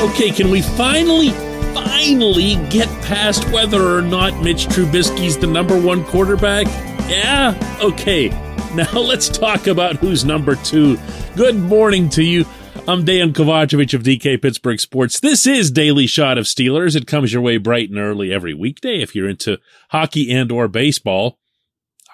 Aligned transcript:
Okay, 0.00 0.30
can 0.30 0.48
we 0.50 0.62
finally, 0.62 1.30
finally 1.74 2.54
get 2.70 2.86
past 3.02 3.44
whether 3.50 3.96
or 3.96 4.00
not 4.00 4.40
Mitch 4.44 4.66
Trubisky's 4.66 5.36
the 5.36 5.48
number 5.48 5.78
one 5.78 6.04
quarterback? 6.04 6.66
Yeah? 7.08 7.78
Okay. 7.82 8.28
Now 8.74 8.98
let's 9.00 9.30
talk 9.30 9.66
about 9.66 9.96
who's 9.96 10.26
number 10.26 10.54
two. 10.54 10.98
Good 11.34 11.56
morning 11.56 12.10
to 12.10 12.22
you. 12.22 12.44
I'm 12.86 13.04
Dejan 13.04 13.32
Kovacevic 13.32 13.94
of 13.94 14.02
DK 14.02 14.40
Pittsburgh 14.42 14.78
Sports. 14.78 15.20
This 15.20 15.46
is 15.46 15.70
Daily 15.70 16.06
Shot 16.06 16.36
of 16.36 16.44
Steelers. 16.44 16.94
It 16.94 17.06
comes 17.06 17.32
your 17.32 17.40
way 17.40 17.56
bright 17.56 17.88
and 17.88 17.98
early 17.98 18.30
every 18.30 18.52
weekday 18.52 19.00
if 19.00 19.16
you're 19.16 19.28
into 19.28 19.58
hockey 19.88 20.30
and 20.30 20.52
or 20.52 20.68
baseball. 20.68 21.38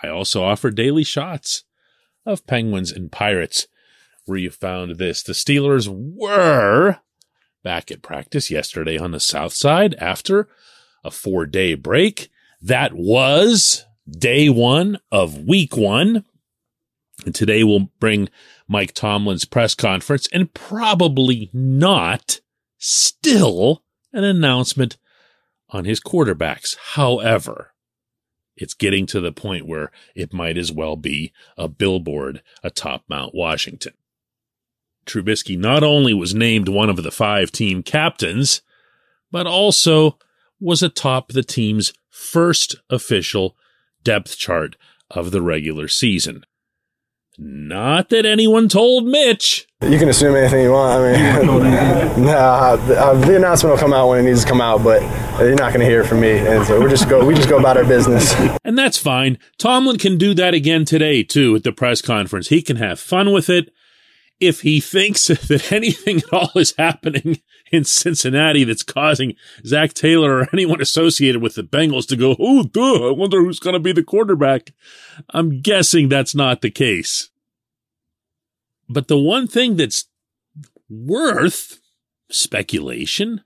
I 0.01 0.09
also 0.09 0.45
offer 0.45 0.71
daily 0.71 1.03
shots 1.03 1.65
of 2.25 2.47
Penguins 2.47 2.93
and 2.93 3.11
Pirates 3.11 3.67
where 4.25 4.39
you 4.39 4.51
found 4.51 4.97
this. 4.97 5.25
The 5.25 5.33
Steelers 5.33 5.89
were 5.89 7.01
back 7.65 7.91
at 7.91 8.03
practice 8.03 8.51
yesterday 8.51 8.97
on 8.97 9.11
the 9.11 9.19
south 9.19 9.55
side 9.55 9.95
after 9.95 10.49
a 11.03 11.11
four 11.11 11.47
day 11.47 11.75
break. 11.75 12.31
That 12.63 12.93
was 12.95 13.85
day 14.09 14.49
one 14.49 14.99
of 15.11 15.41
week 15.41 15.77
one. 15.77 16.25
And 17.25 17.35
today 17.35 17.65
we'll 17.65 17.91
bring 17.99 18.29
Mike 18.69 18.95
Tomlin's 18.95 19.45
press 19.45 19.75
conference 19.75 20.29
and 20.33 20.53
probably 20.55 21.51
not 21.53 22.41
still 22.79 23.83
an 24.13 24.25
announcement 24.25 24.97
on 25.71 25.85
his 25.85 26.01
quarterbacks. 26.01 26.77
However, 26.95 27.73
it's 28.57 28.75
getting 28.75 29.07
to 29.07 29.21
the 29.21 29.33
point 29.33 29.67
where 29.67 29.91
it 30.15 30.33
might 30.33 30.57
as 30.57 30.71
well 30.71 30.97
be 30.97 31.33
a 31.57 31.67
billboard 31.69 32.43
atop 32.63 33.05
Mount 33.09 33.35
Washington. 33.35 33.95
Trubisky 35.05 35.59
not 35.59 35.83
only 35.83 36.15
was 36.15 36.35
named 36.35 36.69
one 36.69 36.91
of 36.91 37.03
the 37.03 37.11
five 37.11 37.51
team 37.51 37.83
captains, 37.83 38.63
but 39.31 39.47
also 39.47 40.19
was 40.61 40.83
atop 40.83 41.29
the 41.29 41.43
team's 41.43 41.93
first 42.09 42.77
official 42.91 43.57
depth 44.03 44.39
chart 44.39 44.77
of 45.11 45.31
the 45.31 45.43
regular 45.43 45.89
season. 45.89 46.45
Not 47.37 48.11
that 48.11 48.25
anyone 48.25 48.69
told 48.69 49.07
Mitch. 49.07 49.67
You 49.83 49.99
can 49.99 50.09
assume 50.09 50.37
anything 50.37 50.63
you 50.63 50.71
want. 50.71 51.03
I 51.03 51.13
mean, 51.13 52.25
nah, 52.27 52.33
uh, 52.33 53.15
the 53.15 53.37
announcement 53.37 53.73
will 53.73 53.81
come 53.81 53.93
out 53.93 54.09
when 54.09 54.21
it 54.21 54.23
needs 54.23 54.45
to 54.45 54.49
come 54.49 54.61
out, 54.61 54.85
but 54.85 55.03
you're 55.41 55.57
not 55.57 55.73
going 55.73 55.81
to 55.81 55.87
hear 55.87 56.03
it 56.03 56.07
from 56.07 56.21
me. 56.21 56.39
And 56.39 56.65
so 56.65 56.81
we 56.81 56.89
just 56.89 57.09
go, 57.09 57.27
we 57.27 57.35
just 57.35 57.49
go 57.49 57.59
about 57.59 57.77
our 57.77 57.85
business. 57.85 58.35
And 58.67 58.79
that's 58.79 58.99
fine. 58.99 59.39
Tomlin 59.59 59.99
can 59.99 60.17
do 60.17 60.33
that 60.35 60.55
again 60.55 60.85
today 60.85 61.23
too 61.23 61.55
at 61.55 61.65
the 61.65 61.73
press 61.73 62.01
conference. 62.01 62.49
He 62.49 62.63
can 62.63 62.77
have 62.77 62.99
fun 62.99 63.31
with 63.31 63.51
it 63.51 63.71
if 64.47 64.61
he 64.63 64.81
thinks 64.81 65.27
that 65.49 65.73
anything 65.73 66.19
at 66.19 66.33
all 66.33 66.51
is 66.57 66.75
happening 66.77 67.41
in 67.71 67.85
Cincinnati 67.85 68.65
that's 68.65 68.83
causing 68.83 69.35
Zac 69.67 69.95
Taylor 69.95 70.39
or 70.39 70.49
anyone 70.53 70.81
associated 70.81 71.43
with 71.43 71.55
the 71.55 71.63
Bengals 71.63 72.07
to 72.09 72.17
go, 72.17 72.37
oh, 72.39 72.65
duh, 72.65 73.09
I 73.09 73.13
wonder 73.13 73.43
who's 73.43 73.61
going 73.61 73.75
to 73.75 73.81
be 73.81 73.93
the 73.93 74.03
quarterback. 74.03 74.73
I'm 75.31 75.61
guessing 75.61 76.09
that's 76.09 76.35
not 76.35 76.61
the 76.61 76.71
case. 76.71 77.31
But 78.89 79.09
the 79.09 79.19
one 79.19 79.47
thing 79.47 79.77
that's 79.77 80.07
worth 80.89 81.81
speculation 82.31 83.43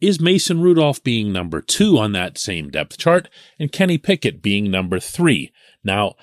is 0.00 0.20
Mason 0.20 0.60
Rudolph 0.60 1.02
being 1.02 1.32
number 1.32 1.60
two 1.60 1.98
on 1.98 2.12
that 2.12 2.38
same 2.38 2.70
depth 2.70 2.98
chart 2.98 3.28
and 3.58 3.70
Kenny 3.70 3.98
Pickett 3.98 4.42
being 4.42 4.70
number 4.70 4.98
three. 4.98 5.52
Now, 5.84 6.14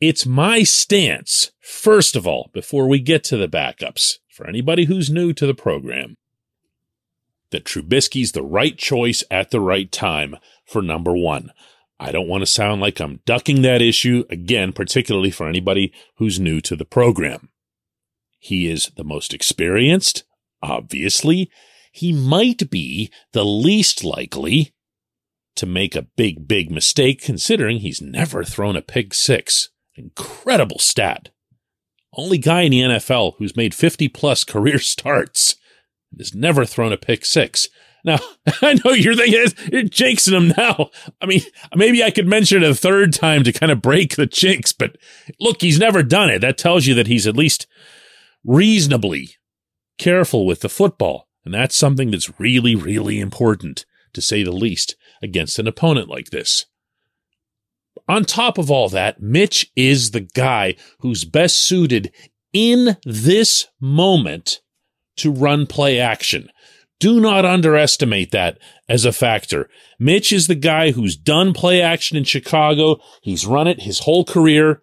it's 0.00 0.26
my 0.26 0.62
stance, 0.62 1.52
first 1.60 2.16
of 2.16 2.26
all, 2.26 2.50
before 2.52 2.86
we 2.86 3.00
get 3.00 3.24
to 3.24 3.36
the 3.36 3.48
backups, 3.48 4.14
for 4.28 4.46
anybody 4.46 4.84
who's 4.84 5.08
new 5.08 5.32
to 5.32 5.46
the 5.46 5.54
program, 5.54 6.16
that 7.50 7.64
Trubisky's 7.64 8.32
the 8.32 8.42
right 8.42 8.76
choice 8.76 9.24
at 9.30 9.50
the 9.50 9.60
right 9.60 9.90
time 9.90 10.36
for 10.66 10.82
number 10.82 11.16
one. 11.16 11.50
I 11.98 12.12
don't 12.12 12.28
want 12.28 12.42
to 12.42 12.46
sound 12.46 12.82
like 12.82 13.00
I'm 13.00 13.20
ducking 13.24 13.62
that 13.62 13.80
issue, 13.80 14.24
again, 14.28 14.72
particularly 14.72 15.30
for 15.30 15.48
anybody 15.48 15.94
who's 16.16 16.38
new 16.38 16.60
to 16.62 16.76
the 16.76 16.84
program. 16.84 17.48
He 18.38 18.70
is 18.70 18.92
the 18.96 19.04
most 19.04 19.32
experienced, 19.32 20.24
obviously. 20.62 21.50
He 21.90 22.12
might 22.12 22.68
be 22.68 23.10
the 23.32 23.44
least 23.44 24.04
likely 24.04 24.74
to 25.54 25.64
make 25.64 25.96
a 25.96 26.02
big, 26.02 26.46
big 26.46 26.70
mistake, 26.70 27.22
considering 27.22 27.78
he's 27.78 28.02
never 28.02 28.44
thrown 28.44 28.76
a 28.76 28.82
pick 28.82 29.14
six. 29.14 29.70
Incredible 29.96 30.78
stat. 30.78 31.30
Only 32.12 32.38
guy 32.38 32.62
in 32.62 32.72
the 32.72 32.80
NFL 32.80 33.34
who's 33.38 33.56
made 33.56 33.74
50 33.74 34.08
plus 34.08 34.44
career 34.44 34.78
starts 34.78 35.56
and 36.10 36.20
has 36.20 36.34
never 36.34 36.64
thrown 36.64 36.92
a 36.92 36.96
pick 36.96 37.24
six. 37.24 37.68
Now, 38.04 38.18
I 38.62 38.78
know 38.84 38.92
you're 38.92 39.16
thinking 39.16 39.52
you're 39.72 39.82
jinxing 39.82 40.32
him 40.32 40.54
now. 40.56 40.90
I 41.20 41.26
mean, 41.26 41.42
maybe 41.74 42.02
I 42.02 42.10
could 42.10 42.26
mention 42.26 42.62
it 42.62 42.70
a 42.70 42.74
third 42.74 43.12
time 43.12 43.42
to 43.44 43.52
kind 43.52 43.72
of 43.72 43.82
break 43.82 44.16
the 44.16 44.26
jinx, 44.26 44.72
but 44.72 44.96
look, 45.40 45.60
he's 45.60 45.78
never 45.78 46.02
done 46.02 46.30
it. 46.30 46.40
That 46.40 46.56
tells 46.56 46.86
you 46.86 46.94
that 46.94 47.08
he's 47.08 47.26
at 47.26 47.36
least 47.36 47.66
reasonably 48.44 49.30
careful 49.98 50.46
with 50.46 50.60
the 50.60 50.68
football. 50.68 51.28
And 51.44 51.54
that's 51.54 51.76
something 51.76 52.10
that's 52.10 52.40
really, 52.40 52.74
really 52.74 53.20
important, 53.20 53.84
to 54.14 54.20
say 54.20 54.42
the 54.42 54.52
least, 54.52 54.96
against 55.22 55.58
an 55.58 55.68
opponent 55.68 56.08
like 56.08 56.30
this. 56.30 56.66
On 58.08 58.24
top 58.24 58.58
of 58.58 58.70
all 58.70 58.88
that, 58.90 59.20
Mitch 59.20 59.70
is 59.74 60.10
the 60.10 60.20
guy 60.20 60.76
who's 61.00 61.24
best 61.24 61.58
suited 61.58 62.12
in 62.52 62.96
this 63.04 63.66
moment 63.80 64.60
to 65.16 65.30
run 65.30 65.66
play 65.66 65.98
action. 65.98 66.50
Do 66.98 67.20
not 67.20 67.44
underestimate 67.44 68.30
that 68.30 68.58
as 68.88 69.04
a 69.04 69.12
factor. 69.12 69.68
Mitch 69.98 70.32
is 70.32 70.46
the 70.46 70.54
guy 70.54 70.92
who's 70.92 71.16
done 71.16 71.52
play 71.52 71.82
action 71.82 72.16
in 72.16 72.24
Chicago. 72.24 72.98
He's 73.22 73.46
run 73.46 73.66
it 73.66 73.82
his 73.82 74.00
whole 74.00 74.24
career 74.24 74.80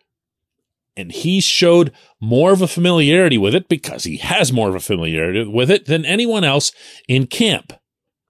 and 0.96 1.12
he 1.12 1.42
showed 1.42 1.92
more 2.22 2.54
of 2.54 2.62
a 2.62 2.68
familiarity 2.68 3.38
with 3.38 3.56
it 3.56 3.68
because 3.68 4.04
he 4.04 4.18
has 4.18 4.54
more 4.54 4.70
of 4.70 4.76
a 4.76 4.80
familiarity 4.80 5.46
with 5.46 5.72
it 5.72 5.86
than 5.86 6.06
anyone 6.06 6.44
else 6.44 6.72
in 7.08 7.26
camp, 7.26 7.74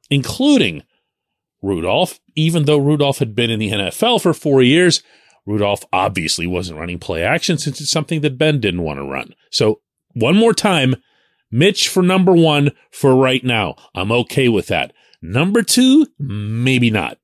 including 0.09 0.83
Rudolph, 1.61 2.19
even 2.35 2.65
though 2.65 2.77
Rudolph 2.77 3.19
had 3.19 3.35
been 3.35 3.49
in 3.49 3.59
the 3.59 3.71
NFL 3.71 4.21
for 4.21 4.33
four 4.33 4.61
years, 4.61 5.03
Rudolph 5.45 5.85
obviously 5.91 6.47
wasn't 6.47 6.79
running 6.79 6.99
play 6.99 7.23
action 7.23 7.57
since 7.57 7.81
it's 7.81 7.91
something 7.91 8.21
that 8.21 8.37
Ben 8.37 8.59
didn't 8.59 8.83
want 8.83 8.99
to 8.99 9.05
run. 9.05 9.35
So 9.51 9.81
one 10.13 10.35
more 10.35 10.53
time, 10.53 10.95
Mitch 11.51 11.87
for 11.87 12.01
number 12.01 12.33
one 12.33 12.71
for 12.91 13.15
right 13.15 13.43
now. 13.43 13.75
I'm 13.93 14.11
okay 14.11 14.49
with 14.49 14.67
that. 14.67 14.93
Number 15.21 15.61
two, 15.61 16.07
maybe 16.17 16.89
not. 16.89 17.17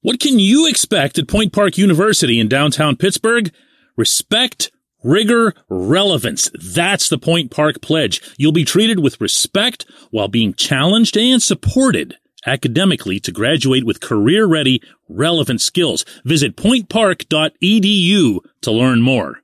What 0.00 0.20
can 0.20 0.38
you 0.38 0.68
expect 0.68 1.18
at 1.18 1.28
Point 1.28 1.52
Park 1.52 1.76
University 1.76 2.38
in 2.38 2.48
downtown 2.48 2.96
Pittsburgh? 2.96 3.52
Respect, 3.96 4.70
rigor, 5.02 5.54
relevance. 5.68 6.50
That's 6.54 7.08
the 7.08 7.18
Point 7.18 7.50
Park 7.50 7.80
pledge. 7.82 8.22
You'll 8.36 8.52
be 8.52 8.64
treated 8.64 9.00
with 9.00 9.20
respect 9.20 9.86
while 10.10 10.28
being 10.28 10.54
challenged 10.54 11.16
and 11.16 11.42
supported 11.42 12.16
academically 12.46 13.20
to 13.20 13.32
graduate 13.32 13.84
with 13.84 14.00
career 14.00 14.46
ready, 14.46 14.82
relevant 15.08 15.60
skills. 15.60 16.04
Visit 16.24 16.56
pointpark.edu 16.56 18.38
to 18.60 18.70
learn 18.70 19.02
more. 19.02 19.42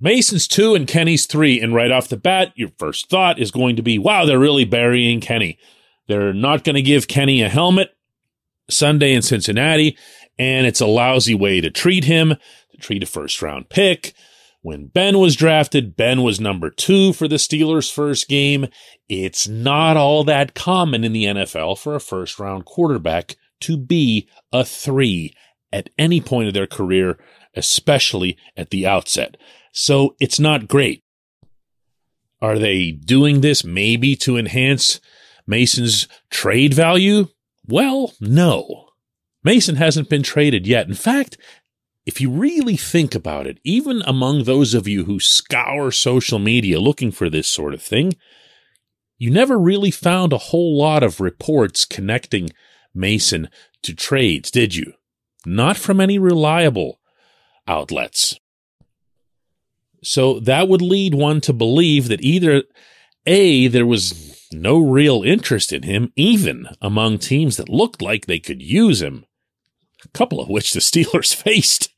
Mason's 0.00 0.46
two 0.46 0.74
and 0.74 0.86
Kenny's 0.86 1.26
three. 1.26 1.60
And 1.60 1.74
right 1.74 1.90
off 1.90 2.08
the 2.08 2.16
bat, 2.16 2.52
your 2.54 2.70
first 2.78 3.08
thought 3.08 3.38
is 3.38 3.50
going 3.50 3.76
to 3.76 3.82
be, 3.82 3.98
wow, 3.98 4.24
they're 4.24 4.38
really 4.38 4.64
burying 4.64 5.20
Kenny. 5.20 5.58
They're 6.06 6.34
not 6.34 6.64
going 6.64 6.76
to 6.76 6.82
give 6.82 7.08
Kenny 7.08 7.42
a 7.42 7.48
helmet 7.48 7.96
Sunday 8.68 9.14
in 9.14 9.22
Cincinnati. 9.22 9.96
And 10.38 10.66
it's 10.66 10.80
a 10.80 10.86
lousy 10.86 11.34
way 11.34 11.60
to 11.62 11.70
treat 11.70 12.04
him, 12.04 12.34
to 12.70 12.76
treat 12.78 13.02
a 13.02 13.06
first 13.06 13.40
round 13.40 13.70
pick. 13.70 14.14
When 14.66 14.86
Ben 14.86 15.20
was 15.20 15.36
drafted, 15.36 15.94
Ben 15.94 16.24
was 16.24 16.40
number 16.40 16.70
two 16.70 17.12
for 17.12 17.28
the 17.28 17.36
Steelers' 17.36 17.88
first 17.88 18.26
game. 18.28 18.66
It's 19.08 19.46
not 19.46 19.96
all 19.96 20.24
that 20.24 20.54
common 20.56 21.04
in 21.04 21.12
the 21.12 21.26
NFL 21.26 21.78
for 21.78 21.94
a 21.94 22.00
first 22.00 22.40
round 22.40 22.64
quarterback 22.64 23.36
to 23.60 23.76
be 23.76 24.28
a 24.52 24.64
three 24.64 25.32
at 25.72 25.90
any 25.96 26.20
point 26.20 26.48
of 26.48 26.54
their 26.54 26.66
career, 26.66 27.16
especially 27.54 28.36
at 28.56 28.70
the 28.70 28.84
outset. 28.84 29.36
So 29.70 30.16
it's 30.18 30.40
not 30.40 30.66
great. 30.66 31.04
Are 32.42 32.58
they 32.58 32.90
doing 32.90 33.42
this 33.42 33.62
maybe 33.64 34.16
to 34.16 34.36
enhance 34.36 35.00
Mason's 35.46 36.08
trade 36.28 36.74
value? 36.74 37.28
Well, 37.68 38.14
no. 38.20 38.88
Mason 39.44 39.76
hasn't 39.76 40.08
been 40.08 40.24
traded 40.24 40.66
yet. 40.66 40.88
In 40.88 40.94
fact, 40.94 41.38
if 42.06 42.20
you 42.20 42.30
really 42.30 42.76
think 42.76 43.16
about 43.16 43.48
it, 43.48 43.58
even 43.64 44.00
among 44.06 44.44
those 44.44 44.74
of 44.74 44.86
you 44.86 45.04
who 45.04 45.18
scour 45.18 45.90
social 45.90 46.38
media 46.38 46.78
looking 46.78 47.10
for 47.10 47.28
this 47.28 47.48
sort 47.48 47.74
of 47.74 47.82
thing, 47.82 48.14
you 49.18 49.28
never 49.30 49.58
really 49.58 49.90
found 49.90 50.32
a 50.32 50.38
whole 50.38 50.78
lot 50.78 51.02
of 51.02 51.20
reports 51.20 51.84
connecting 51.84 52.50
Mason 52.94 53.48
to 53.82 53.92
trades, 53.92 54.52
did 54.52 54.76
you? 54.76 54.92
Not 55.44 55.76
from 55.76 56.00
any 56.00 56.18
reliable 56.18 57.00
outlets. 57.66 58.38
So 60.02 60.38
that 60.40 60.68
would 60.68 60.82
lead 60.82 61.14
one 61.14 61.40
to 61.42 61.52
believe 61.52 62.06
that 62.08 62.22
either 62.22 62.62
A, 63.26 63.66
there 63.66 63.86
was 63.86 64.46
no 64.52 64.78
real 64.78 65.24
interest 65.24 65.72
in 65.72 65.82
him, 65.82 66.12
even 66.14 66.68
among 66.80 67.18
teams 67.18 67.56
that 67.56 67.68
looked 67.68 68.00
like 68.00 68.26
they 68.26 68.38
could 68.38 68.62
use 68.62 69.02
him, 69.02 69.24
a 70.04 70.08
couple 70.08 70.40
of 70.40 70.48
which 70.48 70.72
the 70.72 70.80
Steelers 70.80 71.34
faced 71.34 71.90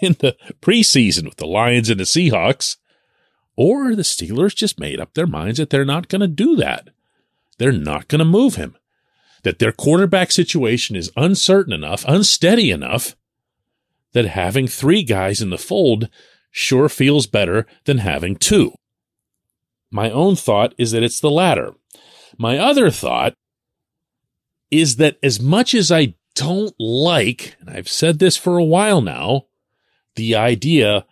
in 0.00 0.16
the 0.18 0.36
preseason 0.60 1.24
with 1.24 1.36
the 1.36 1.46
Lions 1.46 1.90
and 1.90 2.00
the 2.00 2.04
Seahawks. 2.04 2.76
Or 3.56 3.94
the 3.94 4.02
Steelers 4.02 4.54
just 4.54 4.80
made 4.80 5.00
up 5.00 5.14
their 5.14 5.26
minds 5.26 5.58
that 5.58 5.70
they're 5.70 5.84
not 5.84 6.08
going 6.08 6.20
to 6.20 6.28
do 6.28 6.56
that. 6.56 6.90
They're 7.58 7.72
not 7.72 8.08
going 8.08 8.20
to 8.20 8.24
move 8.24 8.54
him. 8.54 8.76
That 9.42 9.58
their 9.58 9.72
quarterback 9.72 10.30
situation 10.30 10.96
is 10.96 11.12
uncertain 11.16 11.72
enough, 11.72 12.04
unsteady 12.06 12.70
enough, 12.70 13.16
that 14.12 14.26
having 14.26 14.66
three 14.66 15.02
guys 15.02 15.40
in 15.40 15.50
the 15.50 15.58
fold 15.58 16.08
sure 16.50 16.88
feels 16.88 17.26
better 17.26 17.66
than 17.84 17.98
having 17.98 18.36
two. 18.36 18.72
My 19.90 20.10
own 20.10 20.36
thought 20.36 20.74
is 20.78 20.92
that 20.92 21.02
it's 21.02 21.20
the 21.20 21.30
latter. 21.30 21.74
My 22.38 22.58
other 22.58 22.90
thought 22.90 23.34
is 24.70 24.96
that 24.96 25.18
as 25.22 25.40
much 25.40 25.74
as 25.74 25.90
I 25.90 26.14
don't 26.34 26.74
like, 26.78 27.56
and 27.60 27.68
I've 27.68 27.88
said 27.88 28.18
this 28.18 28.36
for 28.36 28.56
a 28.56 28.64
while 28.64 29.00
now, 29.00 29.46
the 30.20 30.36
idea 30.36 31.06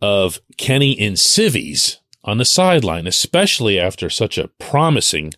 of 0.00 0.40
Kenny 0.56 0.92
in 0.92 1.16
civvies 1.16 2.00
on 2.24 2.38
the 2.38 2.44
sideline, 2.44 3.06
especially 3.06 3.78
after 3.78 4.10
such 4.10 4.38
a 4.38 4.48
promising 4.58 5.32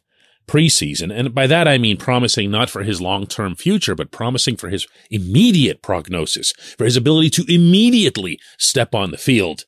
preseason. 0.47 1.13
And 1.13 1.35
by 1.35 1.47
that, 1.47 1.69
I 1.69 1.77
mean 1.77 1.97
promising 1.97 2.51
not 2.51 2.71
for 2.71 2.83
his 2.83 3.01
long 3.01 3.27
term 3.27 3.55
future, 3.55 3.95
but 3.95 4.11
promising 4.11 4.57
for 4.57 4.69
his 4.69 4.87
immediate 5.11 5.83
prognosis, 5.83 6.53
for 6.79 6.85
his 6.85 6.97
ability 6.97 7.31
to 7.31 7.53
immediately 7.53 8.41
step 8.57 8.95
on 8.95 9.11
the 9.11 9.19
field 9.19 9.65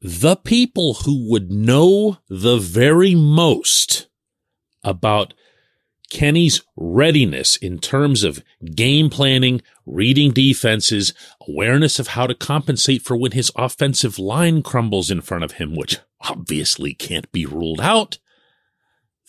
the 0.00 0.36
people 0.36 0.94
who 0.94 1.28
would 1.30 1.50
know 1.50 2.18
the 2.28 2.56
very 2.58 3.14
most 3.14 4.08
about 4.84 5.34
Kenny's 6.10 6.62
readiness 6.76 7.56
in 7.56 7.78
terms 7.78 8.24
of 8.24 8.42
game 8.74 9.10
planning, 9.10 9.60
reading 9.86 10.32
defenses, 10.32 11.12
awareness 11.46 11.98
of 11.98 12.08
how 12.08 12.26
to 12.26 12.34
compensate 12.34 13.02
for 13.02 13.16
when 13.16 13.32
his 13.32 13.52
offensive 13.56 14.18
line 14.18 14.62
crumbles 14.62 15.10
in 15.10 15.20
front 15.20 15.44
of 15.44 15.52
him, 15.52 15.76
which 15.76 15.98
obviously 16.20 16.94
can't 16.94 17.30
be 17.32 17.46
ruled 17.46 17.80
out. 17.80 18.18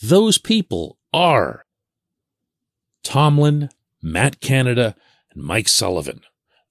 Those 0.01 0.37
people 0.37 0.97
are 1.13 1.65
Tomlin, 3.03 3.69
Matt 4.01 4.39
Canada, 4.39 4.95
and 5.33 5.43
Mike 5.43 5.67
Sullivan. 5.67 6.21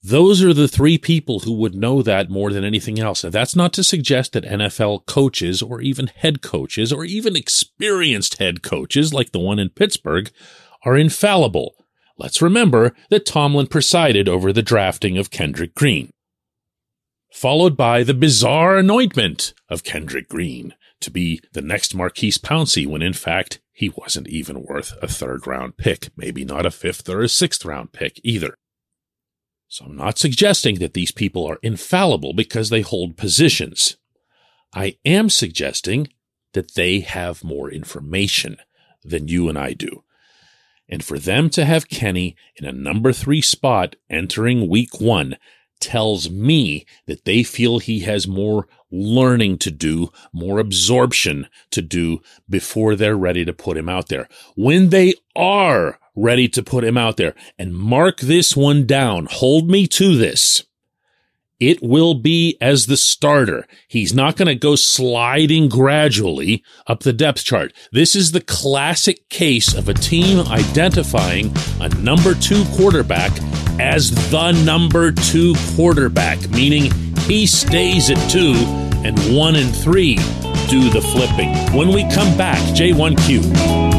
Those 0.01 0.41
are 0.41 0.53
the 0.53 0.69
three 0.69 0.97
people 0.97 1.39
who 1.41 1.51
would 1.53 1.75
know 1.75 2.01
that 2.01 2.29
more 2.29 2.53
than 2.53 2.63
anything 2.63 2.99
else. 2.99 3.23
And 3.23 3.33
that's 3.33 3.55
not 3.55 3.73
to 3.73 3.83
suggest 3.83 4.31
that 4.31 4.45
NFL 4.45 5.05
coaches 5.05 5.61
or 5.61 5.81
even 5.81 6.07
head 6.07 6.41
coaches 6.41 6.93
or 6.93 7.03
even 7.03 7.35
experienced 7.35 8.39
head 8.39 8.63
coaches 8.63 9.13
like 9.13 9.31
the 9.31 9.39
one 9.39 9.59
in 9.59 9.69
Pittsburgh 9.69 10.31
are 10.85 10.97
infallible. 10.97 11.75
Let's 12.17 12.41
remember 12.41 12.95
that 13.09 13.25
Tomlin 13.25 13.67
presided 13.67 14.29
over 14.29 14.53
the 14.53 14.63
drafting 14.63 15.17
of 15.17 15.31
Kendrick 15.31 15.75
Green, 15.75 16.11
followed 17.33 17.75
by 17.75 18.03
the 18.03 18.13
bizarre 18.13 18.77
anointment 18.77 19.53
of 19.69 19.83
Kendrick 19.83 20.29
Green 20.29 20.75
to 21.01 21.11
be 21.11 21.41
the 21.53 21.61
next 21.61 21.93
Maurkice 21.93 22.37
Pouncey 22.37 22.87
when 22.87 23.01
in 23.01 23.13
fact 23.13 23.59
he 23.71 23.89
wasn't 23.89 24.27
even 24.27 24.63
worth 24.63 24.93
a 25.01 25.07
third 25.07 25.47
round 25.47 25.77
pick, 25.77 26.09
maybe 26.15 26.43
not 26.43 26.65
a 26.65 26.71
fifth 26.71 27.07
or 27.09 27.21
a 27.21 27.29
sixth 27.29 27.63
round 27.65 27.91
pick 27.93 28.19
either. 28.23 28.55
So 29.69 29.85
I'm 29.85 29.95
not 29.95 30.17
suggesting 30.17 30.79
that 30.79 30.95
these 30.95 31.11
people 31.11 31.45
are 31.45 31.59
infallible 31.61 32.33
because 32.33 32.69
they 32.69 32.81
hold 32.81 33.17
positions. 33.17 33.97
I 34.73 34.97
am 35.05 35.29
suggesting 35.29 36.09
that 36.53 36.73
they 36.73 37.01
have 37.01 37.43
more 37.43 37.71
information 37.71 38.57
than 39.03 39.27
you 39.27 39.47
and 39.47 39.57
I 39.57 39.73
do. 39.73 40.03
And 40.89 41.03
for 41.03 41.19
them 41.19 41.51
to 41.51 41.65
have 41.65 41.87
Kenny 41.87 42.35
in 42.55 42.65
a 42.65 42.71
number 42.71 43.13
three 43.13 43.41
spot 43.41 43.95
entering 44.09 44.67
week 44.67 44.99
one 44.99 45.37
tells 45.79 46.31
me 46.31 46.87
that 47.05 47.25
they 47.25 47.43
feel 47.43 47.77
he 47.77 47.99
has 47.99 48.27
more 48.27 48.67
learning 48.91 49.57
to 49.59 49.71
do, 49.71 50.11
more 50.33 50.59
absorption 50.59 51.47
to 51.71 51.81
do 51.81 52.21
before 52.49 52.95
they're 52.95 53.17
ready 53.17 53.45
to 53.45 53.53
put 53.53 53.77
him 53.77 53.89
out 53.89 54.09
there. 54.09 54.27
When 54.55 54.89
they 54.89 55.13
are 55.35 55.99
ready 56.19 56.47
to 56.49 56.61
put 56.61 56.83
him 56.83 56.97
out 56.97 57.17
there. 57.17 57.33
And 57.57 57.73
mark 57.73 58.19
this 58.19 58.55
one 58.55 58.85
down. 58.85 59.27
Hold 59.31 59.69
me 59.69 59.87
to 59.87 60.15
this. 60.17 60.63
It 61.59 61.81
will 61.81 62.13
be 62.13 62.57
as 62.61 62.85
the 62.85 62.95
starter. 62.95 63.67
He's 63.87 64.13
not 64.13 64.37
going 64.37 64.47
to 64.47 64.55
go 64.55 64.75
sliding 64.75 65.67
gradually 65.67 66.63
up 66.87 67.01
the 67.01 67.11
depth 67.11 67.43
chart. 67.43 67.73
This 67.91 68.15
is 68.15 68.31
the 68.31 68.41
classic 68.41 69.27
case 69.29 69.73
of 69.73 69.89
a 69.89 69.93
team 69.93 70.47
identifying 70.47 71.53
a 71.81 71.89
number 71.89 72.33
two 72.33 72.63
quarterback 72.75 73.31
as 73.79 74.11
the 74.31 74.51
number 74.63 75.11
two 75.11 75.53
quarterback, 75.75 76.49
meaning 76.49 76.91
he 77.21 77.45
stays 77.45 78.09
at 78.09 78.29
two 78.29 78.53
and 79.03 79.17
one 79.35 79.55
and 79.55 79.75
three 79.75 80.15
do 80.69 80.89
the 80.89 81.01
flipping. 81.01 81.53
When 81.75 81.89
we 81.89 82.03
come 82.13 82.37
back, 82.37 82.59
J1Q. 82.75 83.98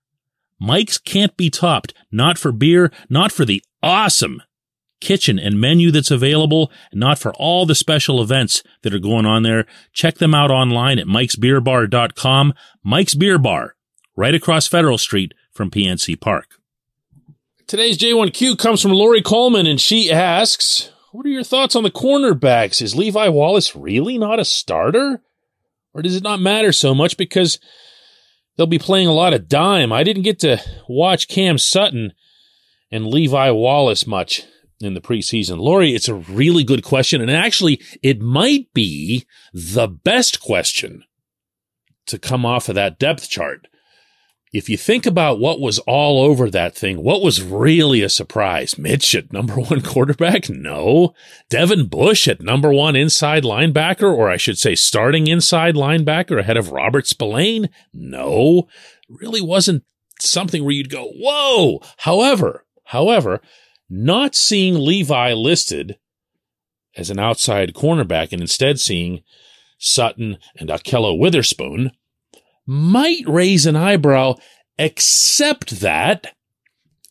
Mike's 0.61 0.99
can't 0.99 1.35
be 1.35 1.49
topped, 1.49 1.91
not 2.11 2.37
for 2.37 2.51
beer, 2.51 2.91
not 3.09 3.31
for 3.31 3.45
the 3.45 3.63
awesome 3.81 4.43
kitchen 4.99 5.39
and 5.39 5.59
menu 5.59 5.89
that's 5.89 6.11
available, 6.11 6.71
not 6.93 7.17
for 7.17 7.33
all 7.33 7.65
the 7.65 7.73
special 7.73 8.21
events 8.21 8.61
that 8.83 8.93
are 8.93 8.99
going 8.99 9.25
on 9.25 9.41
there. 9.41 9.65
Check 9.91 10.19
them 10.19 10.35
out 10.35 10.51
online 10.51 10.99
at 10.99 11.07
mikesbeerbar.com. 11.07 12.53
Mike's 12.83 13.15
Beer 13.15 13.39
Bar, 13.39 13.75
right 14.15 14.35
across 14.35 14.67
Federal 14.67 14.99
Street 14.99 15.33
from 15.51 15.71
PNC 15.71 16.21
Park. 16.21 16.45
Today's 17.65 17.97
J1Q 17.97 18.59
comes 18.59 18.83
from 18.83 18.91
Lori 18.91 19.23
Coleman, 19.23 19.65
and 19.65 19.81
she 19.81 20.11
asks, 20.11 20.91
What 21.11 21.25
are 21.25 21.29
your 21.29 21.43
thoughts 21.43 21.75
on 21.75 21.81
the 21.81 21.89
cornerbacks? 21.89 22.83
Is 22.83 22.95
Levi 22.95 23.29
Wallace 23.29 23.75
really 23.75 24.19
not 24.19 24.39
a 24.39 24.45
starter? 24.45 25.23
Or 25.93 26.03
does 26.03 26.15
it 26.15 26.23
not 26.23 26.39
matter 26.39 26.71
so 26.71 26.93
much 26.93 27.17
because 27.17 27.59
they'll 28.55 28.67
be 28.67 28.79
playing 28.79 29.07
a 29.07 29.13
lot 29.13 29.33
of 29.33 29.47
dime. 29.47 29.91
I 29.91 30.03
didn't 30.03 30.23
get 30.23 30.39
to 30.39 30.61
watch 30.87 31.27
Cam 31.27 31.57
Sutton 31.57 32.13
and 32.91 33.07
Levi 33.07 33.51
Wallace 33.51 34.05
much 34.05 34.43
in 34.81 34.93
the 34.93 35.01
preseason. 35.01 35.57
Lori, 35.57 35.93
it's 35.93 36.09
a 36.09 36.15
really 36.15 36.63
good 36.63 36.83
question. 36.83 37.21
And 37.21 37.31
actually, 37.31 37.81
it 38.01 38.19
might 38.19 38.73
be 38.73 39.25
the 39.53 39.87
best 39.87 40.41
question 40.41 41.03
to 42.07 42.17
come 42.17 42.45
off 42.45 42.67
of 42.67 42.75
that 42.75 42.99
depth 42.99 43.29
chart 43.29 43.67
if 44.53 44.67
you 44.67 44.77
think 44.77 45.05
about 45.05 45.39
what 45.39 45.61
was 45.61 45.79
all 45.79 46.21
over 46.21 46.49
that 46.49 46.75
thing, 46.75 47.01
what 47.01 47.21
was 47.21 47.41
really 47.41 48.01
a 48.01 48.09
surprise? 48.09 48.77
Mitch 48.77 49.15
at 49.15 49.31
number 49.31 49.53
one 49.59 49.81
quarterback? 49.81 50.49
No. 50.49 51.13
Devin 51.49 51.87
Bush 51.87 52.27
at 52.27 52.41
number 52.41 52.73
one 52.73 52.95
inside 52.95 53.43
linebacker, 53.43 54.13
or 54.13 54.29
I 54.29 54.37
should 54.37 54.57
say 54.57 54.75
starting 54.75 55.27
inside 55.27 55.75
linebacker 55.75 56.39
ahead 56.39 56.57
of 56.57 56.71
Robert 56.71 57.07
Spillane? 57.07 57.69
No. 57.93 58.67
Really 59.07 59.41
wasn't 59.41 59.83
something 60.19 60.63
where 60.63 60.73
you'd 60.73 60.89
go, 60.89 61.11
whoa. 61.15 61.81
However, 61.99 62.65
however, 62.85 63.41
not 63.89 64.35
seeing 64.35 64.75
Levi 64.75 65.33
listed 65.33 65.97
as 66.97 67.09
an 67.09 67.19
outside 67.19 67.73
cornerback 67.73 68.33
and 68.33 68.41
instead 68.41 68.79
seeing 68.79 69.23
Sutton 69.77 70.37
and 70.57 70.69
Ahkello 70.69 71.17
Witherspoon 71.17 71.91
might 72.65 73.23
raise 73.27 73.65
an 73.65 73.75
eyebrow, 73.75 74.35
except 74.77 75.79
that 75.81 76.35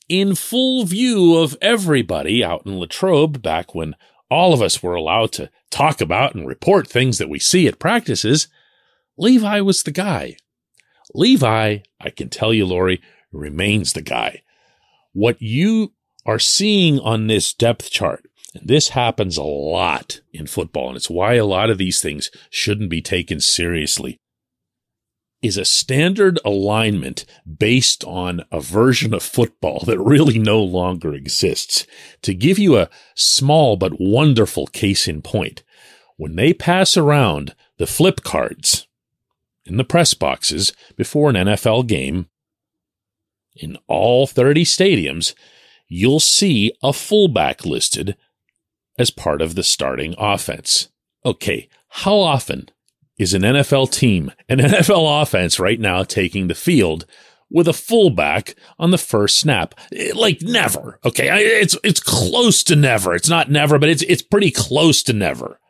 in 0.08 0.34
full 0.34 0.84
view 0.84 1.36
of 1.36 1.56
everybody 1.62 2.42
out 2.42 2.66
in 2.66 2.78
Latrobe 2.78 3.40
back 3.40 3.74
when 3.74 3.94
all 4.30 4.52
of 4.52 4.62
us 4.62 4.82
were 4.82 4.94
allowed 4.94 5.32
to 5.32 5.50
talk 5.70 6.00
about 6.00 6.34
and 6.34 6.46
report 6.46 6.88
things 6.88 7.18
that 7.18 7.28
we 7.28 7.38
see 7.38 7.66
at 7.66 7.78
practices, 7.78 8.48
Levi 9.16 9.60
was 9.60 9.82
the 9.82 9.90
guy. 9.90 10.36
Levi, 11.14 11.78
I 12.00 12.10
can 12.10 12.28
tell 12.28 12.54
you, 12.54 12.66
Lori, 12.66 13.00
remains 13.32 13.92
the 13.92 14.02
guy. 14.02 14.42
What 15.12 15.40
you 15.40 15.92
are 16.26 16.38
seeing 16.38 16.98
on 17.00 17.26
this 17.26 17.52
depth 17.52 17.90
chart, 17.90 18.24
and 18.54 18.66
this 18.66 18.90
happens 18.90 19.36
a 19.36 19.42
lot 19.42 20.20
in 20.32 20.46
football, 20.46 20.88
and 20.88 20.96
it's 20.96 21.10
why 21.10 21.34
a 21.34 21.44
lot 21.44 21.70
of 21.70 21.78
these 21.78 22.00
things 22.00 22.30
shouldn't 22.50 22.90
be 22.90 23.02
taken 23.02 23.40
seriously, 23.40 24.20
is 25.42 25.56
a 25.56 25.64
standard 25.64 26.38
alignment 26.44 27.24
based 27.58 28.04
on 28.04 28.44
a 28.52 28.60
version 28.60 29.14
of 29.14 29.22
football 29.22 29.82
that 29.86 29.98
really 29.98 30.38
no 30.38 30.62
longer 30.62 31.14
exists. 31.14 31.86
To 32.22 32.34
give 32.34 32.58
you 32.58 32.76
a 32.76 32.90
small 33.14 33.76
but 33.76 34.00
wonderful 34.00 34.66
case 34.66 35.08
in 35.08 35.22
point, 35.22 35.62
when 36.16 36.36
they 36.36 36.52
pass 36.52 36.96
around 36.96 37.54
the 37.78 37.86
flip 37.86 38.22
cards 38.22 38.86
in 39.64 39.78
the 39.78 39.84
press 39.84 40.12
boxes 40.12 40.72
before 40.96 41.30
an 41.30 41.36
NFL 41.36 41.86
game, 41.86 42.28
in 43.56 43.76
all 43.88 44.26
30 44.26 44.64
stadiums, 44.64 45.34
you'll 45.88 46.20
see 46.20 46.72
a 46.82 46.92
fullback 46.92 47.64
listed 47.64 48.16
as 48.98 49.10
part 49.10 49.40
of 49.42 49.54
the 49.54 49.62
starting 49.62 50.14
offense. 50.18 50.88
Okay, 51.24 51.68
how 51.88 52.16
often 52.16 52.68
is 53.20 53.34
an 53.34 53.42
NFL 53.42 53.92
team, 53.92 54.32
an 54.48 54.58
NFL 54.60 55.22
offense 55.22 55.60
right 55.60 55.78
now 55.78 56.02
taking 56.02 56.48
the 56.48 56.54
field 56.54 57.04
with 57.50 57.68
a 57.68 57.74
fullback 57.74 58.54
on 58.78 58.92
the 58.92 58.98
first 58.98 59.38
snap? 59.38 59.74
Eh, 59.94 60.12
like 60.14 60.40
never. 60.40 60.98
Okay, 61.04 61.28
it's 61.60 61.76
it's 61.84 62.00
close 62.00 62.64
to 62.64 62.74
never. 62.74 63.14
It's 63.14 63.28
not 63.28 63.50
never, 63.50 63.78
but 63.78 63.90
it's 63.90 64.02
it's 64.04 64.22
pretty 64.22 64.50
close 64.50 65.02
to 65.02 65.12
never. 65.12 65.60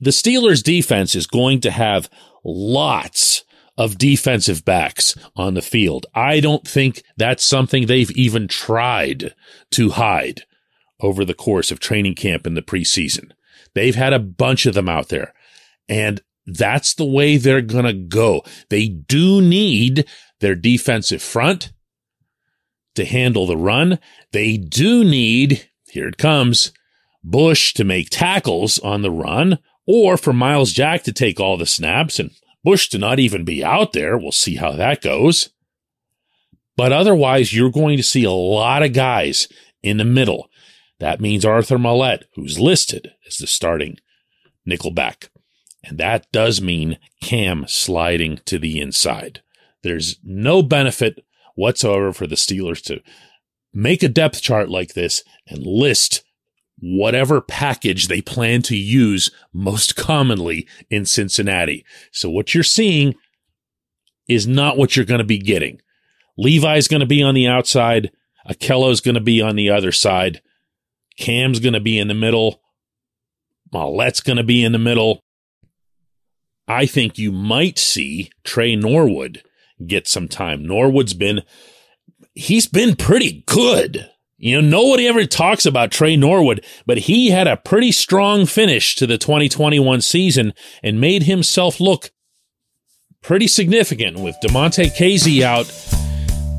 The 0.00 0.12
Steelers 0.12 0.62
defense 0.62 1.16
is 1.16 1.26
going 1.26 1.60
to 1.62 1.70
have 1.72 2.08
lots 2.44 3.44
of 3.76 3.98
defensive 3.98 4.64
backs 4.64 5.16
on 5.34 5.54
the 5.54 5.62
field. 5.62 6.06
I 6.14 6.38
don't 6.38 6.66
think 6.66 7.02
that's 7.16 7.44
something 7.44 7.86
they've 7.86 8.10
even 8.12 8.46
tried 8.46 9.34
to 9.72 9.90
hide 9.90 10.42
over 11.00 11.24
the 11.24 11.34
course 11.34 11.72
of 11.72 11.80
training 11.80 12.14
camp 12.14 12.46
in 12.46 12.54
the 12.54 12.62
preseason. 12.62 13.32
They've 13.74 13.94
had 13.96 14.12
a 14.12 14.18
bunch 14.18 14.66
of 14.66 14.74
them 14.74 14.88
out 14.88 15.08
there 15.08 15.34
and 15.90 16.22
that's 16.46 16.94
the 16.94 17.04
way 17.04 17.36
they're 17.36 17.60
going 17.60 17.84
to 17.84 17.92
go. 17.92 18.42
They 18.70 18.88
do 18.88 19.42
need 19.42 20.06
their 20.38 20.54
defensive 20.54 21.20
front 21.20 21.72
to 22.94 23.04
handle 23.04 23.46
the 23.46 23.56
run. 23.56 23.98
They 24.32 24.56
do 24.56 25.04
need, 25.04 25.68
here 25.88 26.08
it 26.08 26.16
comes, 26.16 26.72
Bush 27.22 27.74
to 27.74 27.84
make 27.84 28.08
tackles 28.08 28.78
on 28.78 29.02
the 29.02 29.10
run 29.10 29.58
or 29.86 30.16
for 30.16 30.32
Myles 30.32 30.72
Jack 30.72 31.02
to 31.02 31.12
take 31.12 31.40
all 31.40 31.58
the 31.58 31.66
snaps 31.66 32.18
and 32.18 32.30
Bush 32.62 32.88
to 32.90 32.98
not 32.98 33.18
even 33.18 33.44
be 33.44 33.64
out 33.64 33.92
there. 33.92 34.16
We'll 34.16 34.32
see 34.32 34.56
how 34.56 34.72
that 34.72 35.02
goes. 35.02 35.50
But 36.76 36.92
otherwise, 36.92 37.52
you're 37.52 37.70
going 37.70 37.96
to 37.96 38.02
see 38.02 38.24
a 38.24 38.30
lot 38.30 38.82
of 38.82 38.92
guys 38.92 39.48
in 39.82 39.96
the 39.96 40.04
middle. 40.04 40.48
That 40.98 41.20
means 41.20 41.44
Arthur 41.44 41.78
Maulet, 41.78 42.24
who's 42.34 42.60
listed 42.60 43.10
as 43.26 43.38
the 43.38 43.46
starting 43.46 43.98
nickelback. 44.68 45.28
And 45.82 45.98
that 45.98 46.30
does 46.32 46.60
mean 46.60 46.98
Cam 47.22 47.64
sliding 47.66 48.40
to 48.44 48.58
the 48.58 48.80
inside. 48.80 49.42
There's 49.82 50.18
no 50.22 50.62
benefit 50.62 51.24
whatsoever 51.54 52.12
for 52.12 52.26
the 52.26 52.36
Steelers 52.36 52.82
to 52.84 53.00
make 53.72 54.02
a 54.02 54.08
depth 54.08 54.42
chart 54.42 54.68
like 54.68 54.94
this 54.94 55.22
and 55.46 55.64
list 55.64 56.22
whatever 56.80 57.40
package 57.40 58.08
they 58.08 58.22
plan 58.22 58.62
to 58.62 58.76
use 58.76 59.30
most 59.52 59.96
commonly 59.96 60.66
in 60.88 61.04
Cincinnati. 61.04 61.84
So 62.10 62.30
what 62.30 62.54
you're 62.54 62.64
seeing 62.64 63.14
is 64.28 64.46
not 64.46 64.78
what 64.78 64.96
you're 64.96 65.04
going 65.04 65.18
to 65.18 65.24
be 65.24 65.38
getting. 65.38 65.80
Levi's 66.38 66.88
going 66.88 67.00
to 67.00 67.06
be 67.06 67.22
on 67.22 67.34
the 67.34 67.46
outside. 67.46 68.10
Ahkello's 68.48 69.00
going 69.00 69.14
to 69.14 69.20
be 69.20 69.42
on 69.42 69.56
the 69.56 69.68
other 69.68 69.92
side. 69.92 70.40
Cam's 71.18 71.60
going 71.60 71.74
to 71.74 71.80
be 71.80 71.98
in 71.98 72.08
the 72.08 72.14
middle. 72.14 72.62
Maulet's 73.72 74.20
going 74.20 74.38
to 74.38 74.44
be 74.44 74.64
in 74.64 74.72
the 74.72 74.78
middle. 74.78 75.20
I 76.70 76.86
think 76.86 77.18
you 77.18 77.32
might 77.32 77.78
see 77.78 78.30
Tre 78.44 78.76
Norwood 78.76 79.42
get 79.86 80.06
some 80.06 80.28
time. 80.28 80.64
Norwood's 80.64 81.14
been, 81.14 81.42
he's 82.34 82.66
been 82.66 82.96
pretty 82.96 83.42
good 83.46 84.10
you 84.42 84.60
know, 84.60 84.66
nobody 84.66 85.06
ever 85.06 85.26
talks 85.26 85.66
about 85.66 85.90
Tre 85.90 86.16
Norwood, 86.16 86.64
but 86.86 86.96
he 86.96 87.28
had 87.28 87.46
a 87.46 87.58
pretty 87.58 87.92
strong 87.92 88.46
finish 88.46 88.96
to 88.96 89.06
the 89.06 89.18
2021 89.18 90.00
season 90.00 90.54
and 90.82 90.98
made 90.98 91.24
himself 91.24 91.78
look 91.78 92.10
pretty 93.22 93.46
significant 93.46 94.18
with 94.18 94.34
Damontae 94.42 94.96
Kazee 94.96 95.42
out. 95.42 95.66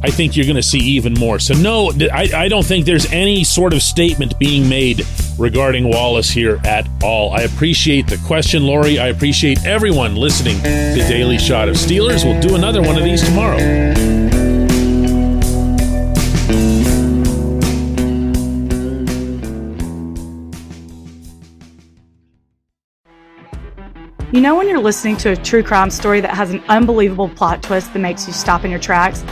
I 0.04 0.12
think 0.12 0.38
you're 0.38 0.46
going 0.46 0.58
to 0.58 0.64
see 0.64 0.78
even 0.78 1.16
more. 1.16 1.40
So, 1.40 1.56
no, 1.56 1.92
I, 2.14 2.30
I 2.36 2.48
don't 2.50 2.66
think 2.66 2.86
there's 2.86 3.12
any 3.12 3.44
sort 3.44 3.74
of 3.74 3.82
statement 3.82 4.38
being 4.38 4.70
made 4.70 5.00
regarding 5.42 5.90
Wallace 5.90 6.30
here 6.30 6.60
at 6.64 6.88
all. 7.04 7.32
I 7.32 7.42
appreciate 7.42 8.08
the 8.08 8.18
question, 8.26 8.64
Lori. 8.64 9.00
I 9.00 9.08
appreciate 9.08 9.66
everyone 9.66 10.16
listening 10.16 10.58
to 10.62 11.06
Daily 11.08 11.40
Shot 11.40 11.68
of 11.68 11.76
Steelers. 11.76 12.24
We'll 12.24 12.40
do 12.40 12.56
another 12.56 12.82
one 12.82 12.98
of 12.98 13.04
these 13.04 13.24
tomorrow. 13.24 13.58
You 24.32 24.40
know, 24.40 24.56
when 24.56 24.70
you're 24.70 24.80
listening 24.80 25.18
to 25.18 25.32
a 25.32 25.36
true 25.36 25.62
crime 25.62 25.90
story 25.90 26.22
that 26.22 26.34
has 26.34 26.52
an 26.52 26.64
unbelievable 26.70 27.28
plot 27.28 27.62
twist 27.62 27.92
that 27.92 28.00
makes 28.00 28.28
you 28.28 28.34
stop 28.34 28.64
in 28.64 28.72
your 28.72 28.80
tracks? 28.80 29.26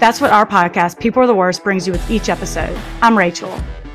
That's 0.00 0.20
what 0.20 0.32
our 0.32 0.44
podcast, 0.46 0.98
People 0.98 1.22
Are 1.22 1.26
the 1.26 1.34
Worst, 1.34 1.62
brings 1.62 1.86
you 1.86 1.92
with 1.92 2.10
each 2.10 2.28
episode. 2.28 2.76
I'm 3.00 3.16
Rachel. 3.16 3.52